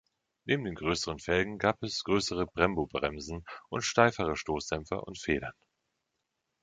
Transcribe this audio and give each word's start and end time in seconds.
Neben 0.45 0.63
den 0.63 0.73
größeren 0.73 1.19
Felgen 1.19 1.59
gab 1.59 1.83
es 1.83 2.03
größere 2.03 2.47
Brembo-Bremsen 2.47 3.45
und 3.69 3.83
steifere 3.83 4.35
Stoßdämpfer 4.35 5.03
und 5.03 5.19
Federn. 5.19 5.53